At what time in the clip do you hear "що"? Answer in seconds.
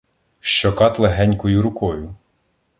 0.39-0.75